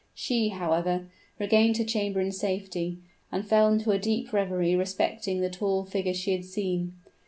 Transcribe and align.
She, 0.15 0.49
however, 0.49 1.09
regained 1.37 1.77
her 1.77 1.83
chamber 1.83 2.19
in 2.21 2.31
safety, 2.31 2.97
and 3.31 3.45
fell 3.45 3.71
into 3.71 3.91
a 3.91 3.99
deep 3.99 4.33
reverie 4.33 4.75
respecting 4.75 5.41
the 5.41 5.49
tall 5.51 5.85
figure 5.85 6.15
she 6.15 6.31
had 6.31 6.43
seen. 6.45 6.93